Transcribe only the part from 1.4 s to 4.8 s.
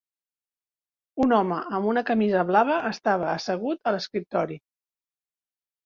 home amb una camisa blava estava assegut a l'escriptori.